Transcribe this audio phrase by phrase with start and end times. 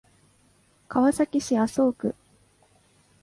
[0.89, 2.15] 川崎市麻生区